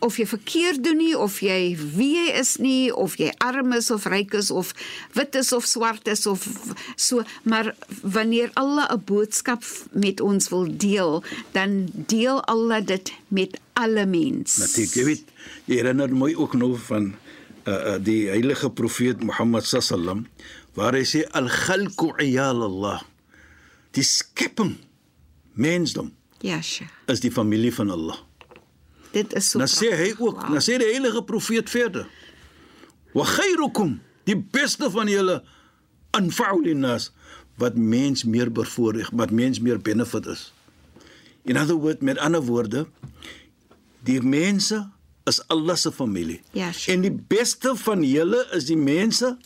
of 0.00 0.16
jy 0.16 0.24
verkeerd 0.30 0.80
doen 0.84 0.96
nie 0.96 1.12
of 1.18 1.40
jy 1.44 1.76
wie 1.96 2.14
jy 2.16 2.28
is 2.40 2.54
nie 2.56 2.88
of 2.94 3.18
jy 3.20 3.28
arm 3.44 3.74
is 3.76 3.90
of 3.92 4.06
ryk 4.08 4.32
is 4.40 4.48
of 4.50 4.72
wit 5.18 5.34
is 5.36 5.52
of 5.52 5.66
swart 5.68 6.08
is 6.08 6.24
of 6.26 6.46
so 6.96 7.24
maar 7.44 7.74
wanneer 8.02 8.50
Allah 8.54 8.88
'n 8.94 9.02
boodskap 9.04 9.62
met 9.92 10.20
ons 10.20 10.48
wil 10.48 10.64
deel 10.86 11.22
dan 11.52 11.88
deel 11.92 12.40
Allah 12.44 12.80
dit 12.84 13.12
met 13.28 13.60
alle 13.74 14.06
mens 14.06 14.56
Natuurlik, 14.56 14.94
jy 14.94 15.04
weet, 15.04 15.24
jy 15.68 15.74
herinner 15.76 16.08
my 16.14 16.32
ook 16.34 16.54
nou 16.54 16.72
van 16.88 17.12
uh, 17.68 17.72
uh, 17.72 17.96
die 18.00 18.28
heilige 18.32 18.70
profeet 18.70 19.20
Mohammed 19.22 19.64
sallam 19.66 20.24
waar 20.74 20.92
hy 20.96 21.04
sê 21.04 21.24
al-khalqu 21.32 22.14
iyal 22.24 22.62
Allah. 22.62 23.02
Die 23.96 24.04
skepping 24.04 24.76
mensdom 25.56 26.12
ja 26.44 26.60
Sheikh 26.62 26.92
is 27.12 27.20
die 27.24 27.30
familie 27.32 27.72
van 27.74 27.90
Allah. 27.90 28.18
dit 29.12 29.32
is 29.38 29.50
so 29.50 29.58
Dan 29.58 29.68
sê 29.72 29.88
hy 29.96 30.10
ook, 30.18 30.36
Wauw. 30.42 30.52
dan 30.52 30.60
sê 30.60 30.76
die 30.76 30.90
heilige 30.92 31.22
profeet 31.24 31.70
verder. 31.72 32.04
Wa 33.16 33.24
khairukum, 33.24 33.94
die 34.28 34.36
beste 34.36 34.90
van 34.92 35.08
julle 35.08 35.38
anfa'u 36.12 36.60
linnas 36.66 37.10
wat 37.56 37.78
mens 37.80 38.24
meer 38.28 38.50
bevoordeel, 38.52 39.08
wat 39.16 39.30
mens 39.32 39.60
meer 39.64 39.80
benefit 39.80 40.26
is. 40.26 40.52
In 41.48 41.56
other 41.56 41.78
words, 41.80 42.02
met 42.04 42.18
ander 42.18 42.42
woorde, 42.44 42.84
die 44.04 44.20
mense 44.20 44.82
is 45.24 45.40
Allah 45.48 45.76
se 45.80 45.92
familie. 45.92 46.42
Ja, 46.52 46.72
sure. 46.72 46.92
En 46.96 47.00
die 47.06 47.14
beste 47.28 47.72
van 47.76 48.04
julle 48.04 48.44
is 48.52 48.68
die 48.68 48.76
mense 48.76 49.38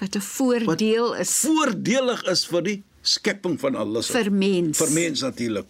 wat 0.00 0.16
'n 0.16 0.20
voordeel 0.24 1.14
is 1.20 1.30
voordelig 1.44 2.22
is 2.30 2.46
vir 2.46 2.62
die 2.62 2.82
skepping 3.02 3.58
van 3.60 3.74
Allah 3.74 4.02
se 4.02 4.12
vir 4.12 4.32
mens. 4.32 4.78
vir 4.78 4.90
mens 4.92 5.20
natuurlik. 5.22 5.66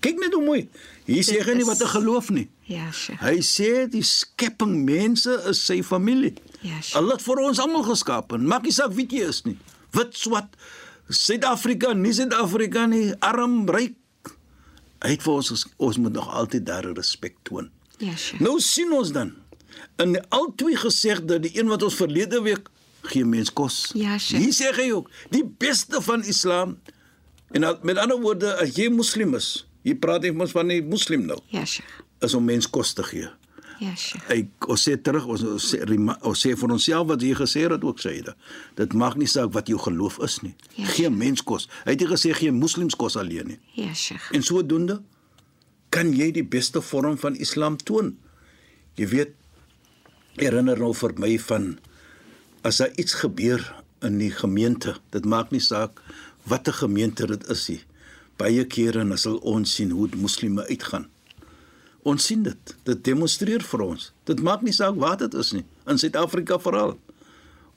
Kyk 0.00 0.16
net 0.16 0.32
hoe 0.32 0.44
mooi. 0.44 0.62
Hier 1.04 1.24
sê 1.26 1.40
hy 1.44 1.54
nie 1.58 1.66
wat 1.68 1.82
'n 1.82 1.92
geloof 1.92 2.30
nie. 2.30 2.48
Ja, 2.64 2.90
Sheikh. 2.92 3.20
Hy 3.20 3.38
sê 3.42 3.88
die 3.90 4.02
skepping 4.02 4.84
mense 4.84 5.42
is 5.50 5.64
sy 5.66 5.82
familie. 5.82 6.34
Ja, 6.62 6.80
sure. 6.80 6.98
Allah 7.02 7.16
het 7.16 7.22
vir 7.22 7.38
ons 7.38 7.58
almal 7.58 7.82
geskaap. 7.82 8.32
Maak 8.38 8.62
nie 8.62 8.72
saak 8.72 8.92
wie 8.92 9.06
jy 9.06 9.28
is 9.28 9.42
nie. 9.44 9.58
Wit, 9.92 10.16
swart, 10.16 10.56
Suid-Afrika, 11.08 11.92
nie 11.92 12.12
Suid-Afrika 12.12 12.86
nie, 12.86 13.12
arm, 13.20 13.68
ryk. 13.68 13.96
Hy 15.02 15.10
het 15.10 15.22
vir 15.22 15.32
ons 15.32 15.66
ons 15.76 15.96
moet 15.98 16.12
nog 16.12 16.28
altyd 16.28 16.66
daar 16.66 16.84
respek 16.94 17.34
toon. 17.42 17.70
Ja, 17.98 18.16
Sheikh. 18.16 18.40
Nou 18.40 18.60
sien 18.60 18.92
ons 18.92 19.12
dan 19.12 19.34
in 19.98 20.12
die 20.12 20.22
al 20.28 20.52
twee 20.56 20.76
gesegde, 20.76 21.40
die 21.40 21.52
een 21.58 21.68
wat 21.68 21.82
ons 21.82 21.94
verlede 21.98 22.40
week 22.42 22.70
gee 23.02 23.24
mens 23.24 23.52
kos. 23.52 23.90
Ja, 23.94 24.18
Sheikh. 24.18 24.42
Hier 24.44 24.52
sê 24.52 24.70
hy 24.76 24.90
ook, 24.92 25.10
die 25.30 25.44
beste 25.44 26.00
van 26.02 26.24
Islam 26.24 26.78
en 27.52 27.64
met 27.82 27.98
ander 27.98 28.20
woorde, 28.20 28.52
as 28.62 28.76
jy 28.76 28.88
moslim 28.92 29.34
is, 29.34 29.66
jy 29.82 29.94
praat 29.98 30.22
nie 30.22 30.32
mos 30.32 30.52
van 30.52 30.68
die 30.68 30.82
moslim 30.82 31.24
nou, 31.26 31.38
Ja, 31.50 31.64
Sheikh. 31.64 32.02
is 32.20 32.34
om 32.34 32.44
mens 32.44 32.68
kos 32.70 32.92
te 32.94 33.02
gee. 33.02 33.28
Ja, 33.80 33.94
Sheikh. 33.96 34.26
Hy 34.28 34.42
ons 34.68 34.82
sê 34.88 34.98
terug 35.00 35.24
ons 35.26 35.42
ons 35.42 35.70
sê, 35.72 35.80
ons 36.22 36.36
sê 36.46 36.52
vir 36.54 36.70
onsself 36.76 37.06
wat 37.08 37.22
jy 37.24 37.32
gesê 37.34 37.62
het 37.70 37.82
ook 37.84 37.98
sê 38.02 38.18
dit. 38.22 38.34
Dit 38.76 38.92
maak 38.92 39.16
nie 39.16 39.26
saak 39.26 39.54
wat 39.56 39.68
jou 39.72 39.78
geloof 39.80 40.18
is 40.22 40.42
nie. 40.44 40.52
Ja, 40.76 40.84
Gee 40.92 41.08
mens 41.10 41.40
kos. 41.42 41.64
Hy 41.86 41.94
het 41.96 42.00
nie 42.04 42.10
gesê 42.10 42.34
gee 42.36 42.52
moslems 42.52 42.94
kos 42.94 43.16
alleen 43.16 43.54
nie. 43.54 43.58
Ja, 43.80 43.94
Sheikh. 43.94 44.28
En 44.36 44.42
sodoende 44.44 45.00
kan 45.90 46.12
jy 46.12 46.28
die 46.30 46.44
beste 46.44 46.82
vorm 46.84 47.16
van 47.18 47.34
Islam 47.40 47.76
toon. 47.80 48.18
Jy 49.00 49.06
weet 49.14 49.32
herinner 50.36 50.78
nou 50.78 50.92
vir 50.94 51.14
my 51.18 51.38
van 51.48 51.78
as 52.62 52.76
daar 52.76 52.90
iets 52.96 53.14
gebeur 53.14 53.62
in 54.02 54.18
die 54.18 54.30
gemeente, 54.30 54.96
dit 55.10 55.24
maak 55.24 55.50
nie 55.50 55.60
saak 55.60 56.00
watter 56.48 56.72
gemeente 56.72 57.26
dit 57.26 57.46
is 57.52 57.68
nie. 57.68 57.80
Baie 58.40 58.64
kere 58.64 59.04
dan 59.04 59.18
sal 59.18 59.36
ons 59.36 59.74
sien 59.74 59.90
hoe 59.90 60.08
moslime 60.16 60.64
uitgaan. 60.68 61.08
Ons 62.02 62.24
sien 62.30 62.42
dit. 62.42 62.74
Dit 62.88 63.04
demonstreer 63.04 63.60
vir 63.62 63.80
ons. 63.84 64.12
Dit 64.24 64.40
maak 64.40 64.62
nie 64.64 64.72
saak 64.72 64.96
waar 64.96 65.18
dit 65.20 65.34
is 65.34 65.52
nie. 65.52 65.64
In 65.86 65.98
Suid-Afrika 66.00 66.56
veral. 66.58 66.94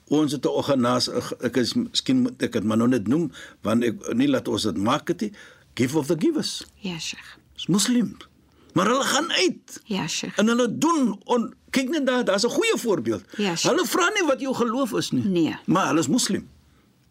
Ons 0.08 0.32
het 0.32 0.44
'n 0.44 0.48
organisasie 0.48 1.12
ek 1.42 1.56
is 1.56 1.74
miskien 1.74 2.22
moet 2.22 2.42
ek 2.42 2.52
dit 2.52 2.64
maar 2.64 2.76
nou 2.76 2.88
net 2.88 3.06
noem 3.08 3.30
want 3.62 3.84
ek 3.84 4.14
nie 4.14 4.28
laat 4.28 4.48
ons 4.48 4.62
dit 4.62 4.76
maak 4.76 5.06
dit 5.06 5.20
nie. 5.20 5.32
Give 5.74 5.98
of 5.98 6.06
the 6.06 6.16
givers. 6.18 6.64
Ja, 6.80 6.98
Sheikh. 6.98 7.36
Dis 7.54 7.66
moslim. 7.66 8.16
Maar 8.74 8.86
hulle 8.86 9.04
gaan 9.04 9.30
uit 9.32 9.80
Ja, 9.84 10.06
Sheikh. 10.06 10.38
en 10.38 10.46
hulle 10.48 10.78
doen 10.78 11.20
on 11.24 11.54
kyk 11.74 11.90
net 11.94 12.06
daar, 12.06 12.24
daar's 12.24 12.44
'n 12.46 12.54
goeie 12.54 12.76
voorbeeld. 12.78 13.22
Ja, 13.36 13.56
sure. 13.56 13.74
hulle 13.74 13.86
vra 13.86 14.08
nie 14.14 14.26
wat 14.26 14.40
jou 14.40 14.54
geloof 14.54 14.92
is 14.92 15.10
nie. 15.10 15.24
Nee. 15.24 15.56
Maar 15.66 15.86
hulle 15.92 16.00
is 16.00 16.08
moslim. 16.08 16.48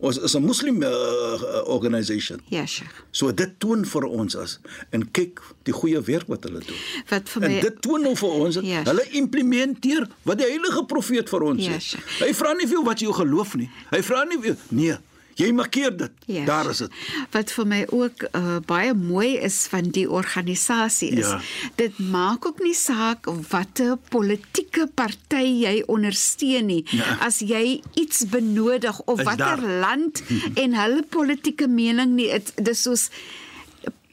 Ons 0.03 0.17
is 0.19 0.33
'n 0.35 0.43
moslim 0.43 0.81
uh, 0.83 1.61
organisation. 1.65 2.39
Ja, 2.49 2.65
Sheikh. 2.65 2.91
So 3.11 3.31
dit 3.33 3.51
toon 3.59 3.85
vir 3.85 4.03
ons 4.03 4.35
as 4.35 4.59
en 4.91 5.05
kyk 5.11 5.39
die 5.63 5.73
goeie 5.73 6.01
werk 6.01 6.27
wat 6.27 6.43
hulle 6.43 6.59
doen. 6.59 6.75
Wat 7.09 7.29
vir 7.29 7.43
En 7.43 7.51
my 7.51 7.59
dit 7.61 7.81
toon 7.81 8.01
nou 8.01 8.15
vir 8.15 8.29
ons 8.29 8.55
dat 8.55 8.65
Ja, 8.67 8.83
hulle 8.83 9.05
implementeer 9.11 10.07
wat 10.23 10.37
die 10.37 10.47
heilige 10.47 10.83
profeet 10.85 11.29
vir 11.29 11.41
ons 11.41 11.65
Ja, 11.65 11.77
sê. 11.79 11.99
Hy 12.25 12.33
vra 12.33 12.53
nie 12.53 12.67
vir 12.67 12.75
jou 12.79 12.83
wat 12.83 12.99
jy 12.99 13.13
geloof 13.13 13.55
nie. 13.55 13.69
Hy 13.91 14.01
vra 14.03 14.23
nie 14.27 14.37
vir 14.41 14.45
jou 14.45 14.57
nee, 14.69 14.97
jy 15.35 15.51
markeer 15.51 15.97
dit. 15.97 16.11
Ja, 16.25 16.45
Daar 16.45 16.69
is 16.69 16.77
dit. 16.77 16.91
Wat 17.31 17.51
vir 17.51 17.65
my 17.67 17.85
ook 17.89 18.23
uh, 18.35 18.57
baie 18.65 18.93
mooi 18.93 19.37
is 19.37 19.67
van 19.71 19.89
die 19.91 20.09
organisasie 20.09 21.09
is, 21.11 21.27
Ja. 21.27 21.41
dit 21.75 21.99
maak 21.99 22.45
ook 22.45 22.59
nie 22.63 22.73
saak 22.73 23.25
watter 23.49 23.97
politieke 24.09 24.87
party 24.95 25.43
jy 25.65 25.83
ondersteun 25.87 26.65
nie. 26.65 26.83
Ja. 26.89 27.17
As 27.19 27.39
jy 27.39 27.81
iets 27.93 28.25
benodig 28.29 28.99
of 29.05 29.23
watter 29.23 29.61
land 29.79 30.23
en 30.61 30.73
hulle 30.73 31.03
politieke 31.09 31.67
mening 31.67 32.15
nie, 32.15 32.29
dit 32.31 32.53
dis 32.65 32.81
soos 32.81 33.09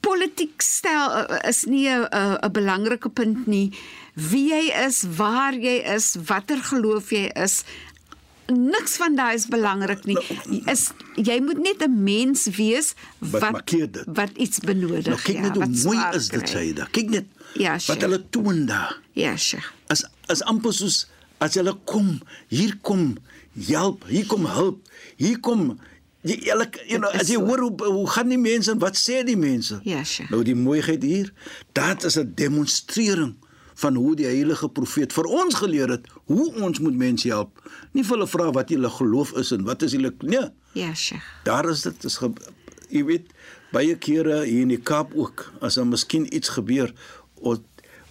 politiek 0.01 0.63
stel 0.65 1.13
uh, 1.13 1.39
is 1.49 1.65
nie 1.69 1.89
'n 1.89 2.07
'n 2.11 2.39
'n 2.43 2.53
belangrike 2.53 3.09
punt 3.11 3.47
nie. 3.47 3.73
Wie 4.15 4.49
jy 4.51 4.73
is, 4.87 5.05
waar 5.17 5.55
jy 5.55 5.77
is, 5.95 6.17
watter 6.27 6.57
geloof 6.63 7.11
jy 7.11 7.31
is, 7.45 7.65
niks 8.51 8.97
van 8.97 9.17
daai 9.17 9.35
is 9.35 9.47
belangrik 9.47 10.05
nie. 10.05 10.17
Is 10.67 10.91
jy 11.17 11.41
moet 11.41 11.59
net 11.59 11.83
'n 11.83 12.03
mens 12.05 12.47
wees 12.57 12.95
Wat 13.19 13.41
wat 13.53 14.05
wat 14.07 14.31
iets 14.37 14.59
benodig. 14.59 15.07
Nou 15.07 15.19
kyk 15.21 15.35
ja, 15.37 15.41
net 15.43 15.55
hoe 15.57 15.65
wat 15.67 15.85
mooi 15.85 15.99
is 16.15 16.29
dit 16.29 16.49
sê 16.51 16.73
daar. 16.75 16.89
Kyk 16.91 17.11
net 17.11 17.27
Ja, 17.55 17.73
wat 17.73 17.81
Sheikh. 17.83 18.01
hulle 18.01 18.23
toon 18.31 18.67
daar. 18.67 18.99
Ja, 19.13 19.37
Sheikh. 19.37 19.73
As 19.89 20.05
as 20.29 20.43
amper 20.43 20.73
soos 20.73 21.07
as 21.39 21.55
hulle 21.55 21.75
kom, 21.85 22.21
hier 22.49 22.77
kom 22.83 23.17
help, 23.67 24.05
hier 24.07 24.27
kom 24.27 24.45
hulp, 24.47 24.89
hier 25.17 25.41
kom 25.41 25.79
jy 26.23 26.37
elke 26.53 26.79
you 26.87 26.99
know, 26.99 27.11
as 27.11 27.29
jy 27.29 27.35
so. 27.41 27.45
hoor 27.47 27.59
hoe 27.59 27.85
hoe 27.85 28.07
gaan 28.07 28.29
die 28.29 28.39
mense 28.39 28.71
en 28.71 28.79
wat 28.79 28.97
sê 28.97 29.25
die 29.25 29.37
mense? 29.37 29.81
Ja, 29.85 30.05
Sheikh. 30.05 30.31
Nou 30.31 30.43
die 30.45 30.55
mooiheid 30.55 31.03
hier, 31.03 31.33
dit 31.73 32.05
is 32.05 32.17
'n 32.19 32.33
demonstrering 32.35 33.35
van 33.81 33.97
hoe 33.97 34.15
die 34.19 34.29
heilige 34.29 34.69
profeet 34.69 35.15
vir 35.17 35.29
ons 35.41 35.57
geleer 35.63 35.95
het 35.97 36.09
hoe 36.31 36.49
ons 36.61 36.81
moet 36.85 36.97
mense 36.97 37.29
help. 37.29 37.63
Nie 37.97 38.05
vir 38.05 38.19
hulle 38.19 38.29
vra 38.31 38.51
wat 38.57 38.73
hulle 38.75 38.91
geloof 38.97 39.33
is 39.41 39.55
en 39.57 39.65
wat 39.69 39.87
is 39.87 39.97
hulle 39.97 40.13
nee. 40.21 40.47
Ja, 40.79 40.93
Sheikh. 40.95 41.25
Daar 41.49 41.69
is 41.71 41.87
dit 41.87 42.05
is 42.05 42.21
ge, 42.21 42.31
jy 42.91 43.05
weet 43.09 43.33
baie 43.75 43.97
kere 44.03 44.43
hier 44.45 44.67
in 44.67 44.75
die 44.75 44.83
Kaap 44.83 45.15
ook 45.15 45.47
as 45.65 45.79
daar 45.79 45.89
miskien 45.89 46.29
iets 46.35 46.53
gebeur 46.59 46.93
ons 47.41 47.67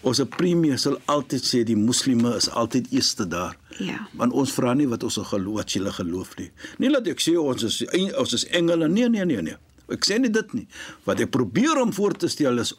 ons 0.08 0.22
premie 0.32 0.78
sal 0.80 0.96
altyd 1.12 1.44
sê 1.44 1.64
die 1.68 1.76
moslime 1.76 2.32
is 2.38 2.48
altyd 2.50 2.88
eerste 2.96 3.26
daar. 3.28 3.58
Ja. 3.84 3.98
Want 4.20 4.32
ons 4.34 4.54
vra 4.56 4.72
nie 4.74 4.88
wat 4.88 5.04
ons 5.04 5.20
geloof 5.20 5.60
wat 5.60 5.74
hulle 5.76 5.92
geloof 5.92 6.36
nie. 6.40 6.52
Nie 6.80 6.92
dat 6.94 7.08
ek 7.12 7.20
sê 7.24 7.36
ons 7.40 7.66
is 7.68 7.82
ons 8.16 8.38
is 8.38 8.46
engele 8.56 8.88
nee 8.88 9.10
nee 9.12 9.26
nee 9.28 9.44
nee. 9.50 9.58
Ek 9.92 10.06
sê 10.06 10.20
nie 10.22 10.32
dit 10.32 10.54
nie. 10.54 10.68
Wat 11.08 11.20
ek 11.20 11.32
probeer 11.34 11.82
om 11.82 11.92
voor 11.94 12.16
te 12.16 12.30
stel 12.32 12.62
is 12.64 12.76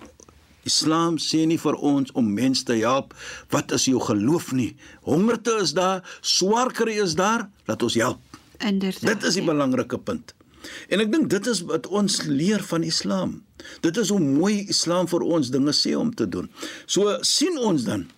Islam 0.68 1.16
sê 1.22 1.44
nie 1.48 1.58
vir 1.60 1.78
ons 1.78 2.12
om 2.18 2.26
mense 2.34 2.64
te 2.68 2.76
help 2.82 3.14
wat 3.54 3.72
is 3.76 3.86
jou 3.88 4.00
geloof 4.04 4.52
nie. 4.52 4.74
Hongerte 5.08 5.56
is 5.62 5.72
daar, 5.76 6.04
swaar 6.20 6.72
kry 6.76 6.98
is 7.02 7.16
daar, 7.18 7.48
laat 7.70 7.82
ons 7.82 7.96
help. 8.00 8.20
Inderdaad. 8.60 9.06
Dit 9.14 9.24
is 9.24 9.40
die 9.40 9.46
ja. 9.46 9.52
belangrike 9.52 9.98
punt. 9.98 10.34
En 10.92 11.00
ek 11.00 11.08
dink 11.12 11.30
dit 11.32 11.46
is 11.48 11.62
wat 11.68 11.88
ons 11.88 12.20
leer 12.28 12.60
van 12.68 12.84
Islam. 12.84 13.38
Dit 13.80 13.96
is 13.96 14.12
hoe 14.12 14.20
mooi 14.20 14.66
Islam 14.68 15.08
vir 15.08 15.24
ons 15.24 15.52
dinge 15.52 15.72
sê 15.76 15.94
om 15.96 16.12
te 16.12 16.28
doen. 16.28 16.50
So 16.84 17.16
sien 17.24 17.56
ons 17.58 17.88
dan 17.88 18.08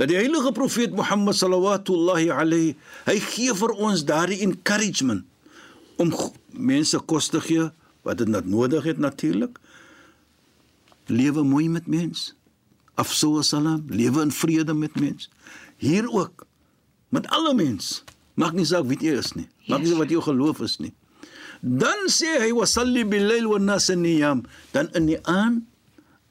Dat 0.00 0.08
die 0.08 0.16
heilige 0.16 0.48
profeet 0.56 0.94
Mohammed 0.96 1.36
sallallahu 1.36 2.30
alayhi 2.32 2.76
hy 3.04 3.16
gee 3.20 3.52
vir 3.52 3.72
ons 3.76 4.04
daardie 4.08 4.38
encouragement 4.46 5.26
om 6.00 6.14
mense 6.56 6.96
kos 7.04 7.28
te 7.28 7.40
gee 7.44 7.66
wat 8.08 8.22
dit 8.22 8.28
nodig 8.48 8.86
het 8.88 8.96
natuurlik. 8.96 9.58
Lewe 11.10 11.42
mooi 11.42 11.68
met 11.68 11.86
mens. 11.90 12.30
Afsou 13.00 13.40
salam, 13.42 13.84
lewe 13.90 14.22
in 14.22 14.30
vrede 14.34 14.74
met 14.74 14.94
mens. 15.00 15.28
Hier 15.80 16.06
ook 16.10 16.46
met 17.10 17.26
alle 17.28 17.54
mens. 17.54 18.04
Maak 18.38 18.52
nie 18.56 18.64
saak 18.68 18.86
wie 18.88 18.98
jy 19.00 19.16
is 19.18 19.32
nie. 19.34 19.48
Maak 19.68 19.80
nie 19.82 19.88
Yes. 19.90 19.96
saak 19.96 20.02
wat 20.04 20.10
jou 20.14 20.22
geloof 20.22 20.60
is 20.64 20.78
nie. 20.78 20.92
Dan 21.60 22.06
sê 22.08 22.38
hy 22.40 22.52
wasalli 22.56 23.04
bil-lail 23.04 23.48
wan-nas 23.50 23.88
niyam, 23.92 24.44
dan 24.72 24.88
in 24.96 25.06
die 25.10 25.18
aand 25.28 25.64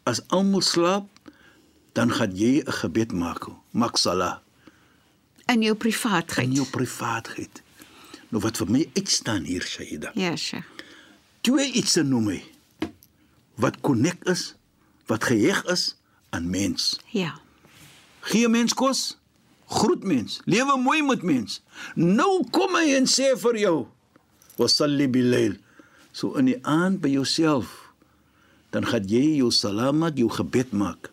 as 0.09 0.21
almal 0.33 0.61
slaap, 0.65 1.05
dan 1.93 2.09
gaan 2.11 2.33
jy 2.35 2.63
'n 2.65 2.71
gebed 2.71 3.11
maak. 3.11 3.45
Maak 3.71 3.97
salat 3.97 4.41
In 5.47 5.61
jou 5.61 5.75
privaatheid. 5.75 6.47
in 6.47 6.53
jou 6.53 6.65
privaatheid. 6.65 7.61
Nou 8.29 8.41
wat 8.41 8.57
vir 8.57 8.69
my 8.69 8.89
uitstaan 8.95 9.43
hier 9.43 9.61
Shaida. 9.61 10.11
Ja, 10.15 10.35
Sheikh. 10.35 10.65
Twee 11.41 11.71
iets 11.71 11.93
te 11.93 12.03
noem 12.03 12.27
hy 12.27 12.43
wat 13.55 13.81
konnek 13.81 14.23
is, 14.29 14.55
wat 15.09 15.25
geheg 15.29 15.63
is 15.71 15.95
aan 16.29 16.49
mens. 16.49 16.99
Ja. 17.13 17.33
Gee 18.29 18.49
mens 18.49 18.73
kos, 18.77 19.17
groet 19.69 20.03
mens, 20.03 20.39
lewe 20.45 20.77
mooi 20.77 21.01
met 21.05 21.25
mens. 21.25 21.61
Nou 21.95 22.45
kom 22.53 22.77
hy 22.77 22.93
en 22.97 23.09
sê 23.09 23.33
vir 23.37 23.57
jou, 23.57 23.87
"Wasalli 24.57 25.07
bil-lail." 25.09 25.57
So 26.11 26.35
in 26.35 26.45
die 26.45 26.59
aand 26.65 27.01
by 27.01 27.09
jouself, 27.09 27.93
dan 28.69 28.85
gaan 28.85 29.07
jy 29.07 29.37
jou 29.37 29.51
salam 29.51 29.97
maak, 29.97 30.17
jou 30.17 30.29
gebed 30.29 30.71
maak. 30.71 31.11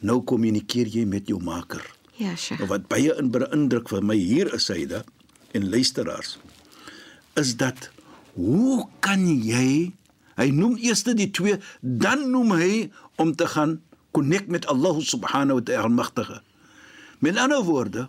Nou 0.00 0.22
kommunikeer 0.22 0.86
jy 0.86 1.04
met 1.04 1.26
jou 1.26 1.40
Maker. 1.42 1.82
Ja, 2.20 2.36
Sheikh. 2.36 2.58
Nou 2.58 2.68
wat 2.68 2.88
baie 2.88 3.14
in 3.16 3.30
beïndruk 3.30 3.88
vir 3.88 4.04
my 4.04 4.16
hier 4.16 4.54
is 4.54 4.68
hyde 4.68 5.04
en 5.52 5.70
luisteraars 5.70 6.38
is 7.40 7.56
dat 7.56 7.90
hoe 8.34 8.88
kan 9.00 9.22
jy 9.26 9.92
hy 10.36 10.50
noem 10.50 10.76
eers 10.76 11.02
die 11.02 11.30
twee 11.30 11.56
dan 11.80 12.30
noem 12.30 12.52
hy 12.52 12.90
om 13.16 13.34
te 13.36 13.46
gaan 13.46 13.80
connect 14.10 14.48
met 14.48 14.66
Allah 14.66 14.96
subhanahu 15.00 15.54
wa 15.60 15.62
ta'ala 15.62 15.88
magtige. 15.88 16.40
Met 17.18 17.36
ander 17.36 17.62
woorde, 17.64 18.08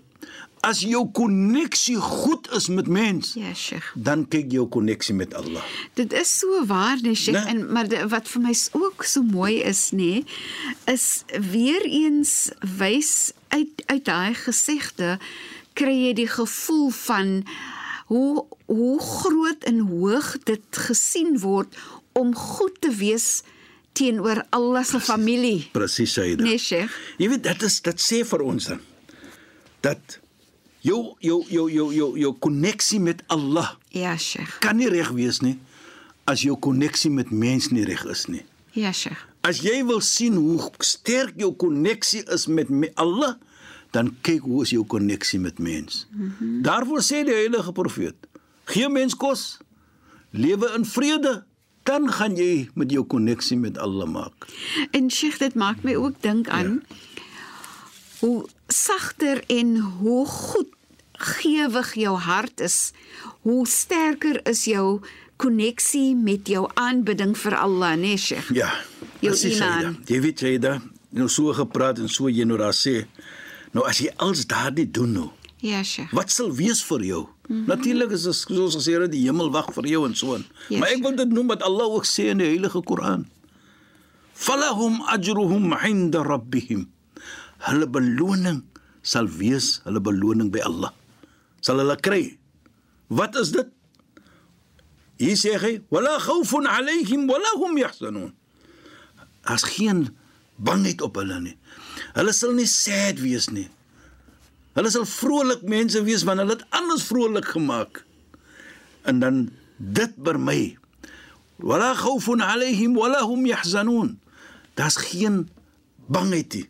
as 0.62 0.82
jou 0.86 1.10
koneksie 1.12 1.98
goed 1.98 2.48
is 2.54 2.68
met 2.68 2.88
mens, 2.88 3.34
Ja, 3.34 3.54
Sheikh. 3.54 3.92
dan 3.96 4.28
kyk 4.28 4.52
jou 4.52 4.68
koneksie 4.68 5.16
met 5.16 5.34
Allah. 5.34 5.64
Dit 5.94 6.14
is 6.14 6.38
so 6.40 6.66
waar, 6.66 6.98
nee, 7.02 7.16
Sheikh, 7.16 7.44
Nee. 7.46 7.56
en 7.56 7.72
maar 7.72 7.88
de, 7.88 8.08
wat 8.08 8.28
vir 8.28 8.42
my 8.42 8.54
ook 8.72 9.04
so 9.04 9.24
mooi 9.24 9.56
is, 9.62 9.90
nê, 9.92 10.24
is 10.86 11.24
weer 11.52 11.82
eens 11.86 12.52
wys 12.78 13.34
uit 13.48 13.84
uit 13.86 14.06
daai 14.06 14.34
gesegde 14.34 15.18
kry 15.74 15.94
jy 16.08 16.14
die 16.14 16.28
gevoel 16.28 16.90
van 16.90 17.44
hoe 18.12 18.46
hoe 18.66 19.00
groot 19.00 19.64
en 19.64 19.80
hoog 19.80 20.38
dit 20.44 20.64
gesien 20.72 21.40
word 21.40 21.76
om 22.14 22.36
goed 22.36 22.82
te 22.82 22.92
wees 22.96 23.44
teenoor 23.92 24.44
Allah 24.50 24.84
se 24.86 25.00
familie. 25.00 25.70
Presies 25.72 26.14
dit. 26.14 26.40
Nee, 26.40 26.58
Sheikh. 26.58 26.92
Jy 27.18 27.30
weet 27.30 27.44
dit 27.44 27.62
is 27.68 27.82
dit 27.82 28.02
sê 28.02 28.22
vir 28.28 28.42
ons 28.42 28.66
dan 28.72 28.80
dat 29.82 30.20
jou 30.86 31.16
jou 31.20 31.42
jou 31.50 31.68
jou 31.72 31.88
jou 31.94 32.10
jou 32.20 32.34
koneksie 32.40 33.00
met 33.00 33.24
Allah 33.28 33.76
Ja, 33.90 34.18
Sheikh. 34.18 34.60
kan 34.60 34.78
nie 34.78 34.90
reg 34.90 35.10
wees 35.10 35.42
nie 35.42 35.58
as 36.30 36.42
jou 36.46 36.56
koneksie 36.60 37.10
met 37.12 37.32
mens 37.32 37.72
nie 37.72 37.84
reg 37.86 38.06
is 38.06 38.28
nie. 38.28 38.46
Ja, 38.78 38.92
Sheikh. 38.94 39.28
As 39.42 39.60
jy 39.66 39.82
wil 39.86 40.02
sien 40.06 40.36
hoe 40.38 40.70
sterk 40.86 41.34
jou 41.42 41.52
koneksie 41.58 42.22
is 42.32 42.46
met 42.48 42.70
me, 42.70 42.92
Allah, 42.96 43.36
dan 43.92 44.14
kyk 44.22 44.46
hoe 44.46 44.62
is 44.64 44.70
jou 44.70 44.86
koneksie 44.88 45.40
met 45.40 45.60
mens. 45.60 46.06
Mm 46.12 46.34
-hmm. 46.38 46.62
Daarvoor 46.62 47.02
sê 47.02 47.26
die 47.26 47.34
heilige 47.34 47.72
profeet: 47.72 48.16
Gee 48.66 48.90
mens 48.90 49.16
kos, 49.16 49.58
lewe 50.30 50.72
in 50.78 50.86
vrede, 50.86 51.44
dan 51.84 52.12
gaan 52.12 52.36
jy 52.36 52.70
met 52.74 52.92
jou 52.92 53.04
koneksie 53.06 53.58
met 53.58 53.78
Allah 53.78 54.10
maak. 54.10 54.48
En 54.92 55.10
Sheikh, 55.12 55.40
dit 55.42 55.56
maak 55.56 55.84
my 55.84 55.96
ook 55.96 56.22
dink 56.22 56.50
aan 56.50 56.82
ja. 56.82 56.96
hoe 58.20 58.46
sagter 58.68 59.44
en 59.48 59.78
hoe 59.78 60.26
goed 60.26 60.70
gewig 61.12 61.94
jou 61.94 62.18
hart 62.18 62.60
is, 62.60 62.94
hoe 63.42 63.68
sterker 63.68 64.40
is 64.50 64.66
jou 64.66 65.02
koneksie 65.42 66.16
met 66.16 66.48
jou 66.48 66.70
aanbidding 66.74 67.36
vir 67.38 67.58
Allah, 67.58 67.96
nee 67.98 68.18
Sheikh. 68.18 68.54
Ja. 68.54 68.70
Jou 69.22 69.36
iman. 69.50 70.00
Jy 70.06 70.22
weet 70.22 70.42
jy 70.42 70.56
da, 70.62 70.80
nou 71.10 71.30
so 71.30 71.54
gepraat 71.54 72.02
en 72.02 72.10
so 72.10 72.30
jy 72.30 72.46
nou 72.46 72.58
daar 72.62 72.78
sê. 72.78 73.06
Nou 73.72 73.86
as 73.88 74.02
jy 74.02 74.10
als 74.18 74.46
daardie 74.50 74.90
doen 74.90 75.14
nou, 75.14 75.30
Ja, 75.62 75.84
Sheikh. 75.84 76.10
Wat 76.12 76.32
sal 76.34 76.50
wees 76.58 76.82
vir 76.88 77.04
jou? 77.06 77.22
Mm 77.52 77.58
-hmm. 77.58 77.68
Natuurlik 77.68 78.12
is 78.16 78.24
dit 78.24 78.36
soos 78.36 78.76
gesê 78.80 78.96
dat 78.96 79.12
die 79.12 79.28
hemel 79.28 79.52
wag 79.52 79.74
vir 79.76 79.86
jou 79.88 80.08
en 80.08 80.16
so 80.16 80.34
aan. 80.34 80.46
Yes. 80.70 80.80
Maar 80.80 80.90
ek 80.96 81.02
wil 81.04 81.16
dit 81.16 81.32
noem 81.36 81.48
wat 81.52 81.62
Allah 81.62 81.84
ook 81.84 82.06
sê 82.08 82.32
in 82.32 82.38
die 82.40 82.48
Heilige 82.48 82.82
Koran. 82.82 83.28
Falahum 84.34 85.02
ajruhum 85.02 85.74
'inda 85.74 86.24
rabbihim. 86.24 86.88
Hulle 87.68 87.88
beloning 87.90 88.64
sal 89.02 89.28
wees, 89.28 89.82
hulle 89.84 90.00
beloning 90.00 90.52
by 90.52 90.60
Allah. 90.64 90.94
Sal 91.60 91.78
hulle 91.84 91.96
kry. 92.00 92.40
Wat 93.08 93.36
is 93.36 93.52
dit? 93.52 93.68
Hier 95.18 95.36
sê 95.36 95.60
hy, 95.60 95.84
"Wala 95.92 96.20
khawfun 96.20 96.66
'alayhim 96.66 97.28
wala 97.28 97.52
hum 97.60 97.78
yahzanun." 97.78 98.34
As 99.44 99.64
geen 99.64 100.16
bangheid 100.56 101.02
op 101.02 101.16
hulle 101.16 101.40
nie. 101.40 101.58
Hulle 102.14 102.34
sal 102.34 102.54
nie 102.54 102.66
sad 102.66 103.20
wees 103.20 103.50
nie. 103.50 103.68
Hulle 104.78 104.90
sal 104.90 105.06
vrolik 105.06 105.64
mense 105.68 106.04
wees 106.04 106.24
want 106.28 106.40
hulle 106.44 106.56
het 106.58 106.66
anders 106.70 107.04
vrolik 107.10 107.46
gemaak. 107.56 108.04
En 109.04 109.20
dan 109.20 109.50
dit 109.78 110.16
by 110.16 110.38
my. 110.38 110.78
Wala 111.62 111.94
khawfun 111.94 112.42
'alayhim 112.42 112.96
wala 112.96 113.26
hum 113.26 113.46
yahzanun. 113.46 114.20
Daar's 114.74 114.96
geen 114.96 115.50
bangheid 116.08 116.54
nie. 116.54 116.70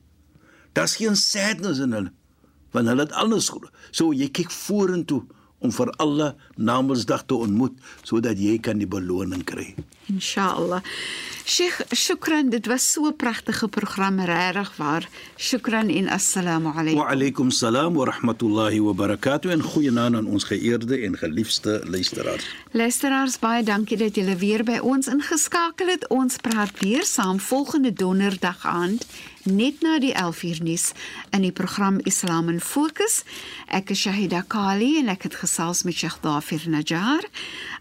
Daar's 0.74 0.96
geen 0.96 1.16
sadness 1.16 1.80
in 1.80 1.92
hulle 1.92 2.12
want 2.72 2.88
hulle 2.88 3.04
het 3.06 3.12
anders 3.12 3.52
so 3.92 4.12
jy 4.16 4.30
kyk 4.32 4.52
vorentoe 4.52 5.22
om 5.62 5.72
vir 5.72 5.90
alle 6.02 6.34
Namedsdag 6.58 7.24
te 7.30 7.36
ontmoet 7.38 7.74
sodat 8.04 8.38
jy 8.42 8.58
kan 8.60 8.78
die 8.82 8.88
beloning 8.90 9.44
kry. 9.46 9.76
Inshallah. 10.12 10.82
Sheikh, 11.46 11.82
shukran, 11.96 12.50
dit 12.50 12.66
was 12.68 12.84
so 12.92 13.06
'n 13.08 13.16
pragtige 13.16 13.68
program, 13.68 14.20
regtig 14.20 14.72
waar. 14.78 15.08
Shukran 15.38 15.90
en 15.90 16.08
assalamu 16.10 16.72
Wa 16.74 16.80
alaykum. 16.80 17.08
alaykum 17.08 17.52
salaam 17.52 17.94
wa 17.94 18.06
rahmatullahi 18.06 18.80
wa 18.82 18.94
barakatuh 18.94 19.52
en 19.52 19.62
goeienaand 19.62 20.16
aan 20.16 20.28
ons 20.28 20.44
geëerde 20.44 20.98
en 21.06 21.18
geliefde 21.18 21.82
luisteraars. 21.86 22.46
Luisteraars, 22.72 23.40
baie 23.40 23.64
dankie 23.64 23.98
dat 23.98 24.16
julle 24.16 24.36
weer 24.36 24.64
by 24.64 24.80
ons 24.82 25.08
ingeskakel 25.08 25.88
het. 25.88 26.08
Ons 26.10 26.38
praat 26.38 26.80
weer 26.80 27.04
saam 27.04 27.40
volgende 27.40 27.94
donderdag 27.94 28.66
aand 28.66 29.06
net 29.45 29.81
na 29.83 29.99
die 29.99 30.15
11uur 30.15 30.63
nuus 30.63 30.93
in 31.31 31.43
die 31.43 31.53
program 31.53 32.01
Islam 32.05 32.49
in 32.49 32.61
Fokus. 32.61 33.25
Ek 33.69 33.91
is 33.91 34.01
Shahida 34.07 34.43
Kali 34.49 34.99
en 35.01 35.09
ek 35.09 35.23
het 35.29 35.35
gesels 35.43 35.83
met 35.85 35.95
Sheikh 35.95 36.19
Dafir 36.23 36.63
Najjar. 36.69 37.25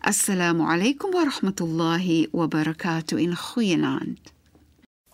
Assalamu 0.02 0.64
alaykum 0.70 1.12
wa 1.12 1.24
rahmatullahi 1.32 2.28
wa 2.32 2.48
barakatuh 2.48 3.20
in 3.20 3.36
goeienaand. 3.36 4.18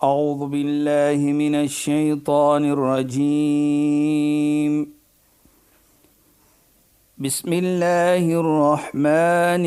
أعوذ 0.02 0.46
بالله 0.50 1.32
من 1.32 1.54
الشيطان 1.54 2.64
الرجيم 2.64 4.22
بسم 7.18 7.52
الله 7.52 8.40
الرحمن 8.40 9.64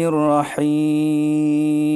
الرحيم 0.59 1.95